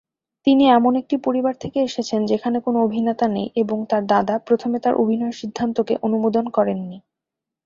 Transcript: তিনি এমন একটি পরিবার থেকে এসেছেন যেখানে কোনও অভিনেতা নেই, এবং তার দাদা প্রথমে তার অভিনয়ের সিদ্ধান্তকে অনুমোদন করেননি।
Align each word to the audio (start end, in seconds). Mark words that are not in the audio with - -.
তিনি 0.47 0.63
এমন 0.69 0.93
একটি 0.95 1.15
পরিবার 1.25 1.53
থেকে 1.59 1.77
এসেছেন 1.81 2.21
যেখানে 2.25 2.57
কোনও 2.59 2.79
অভিনেতা 2.83 3.27
নেই, 3.27 3.47
এবং 3.55 3.77
তার 3.89 4.03
দাদা 4.13 4.35
প্রথমে 4.47 4.77
তার 4.79 4.95
অভিনয়ের 4.95 5.39
সিদ্ধান্তকে 5.41 5.93
অনুমোদন 6.03 6.45
করেননি। 6.49 6.97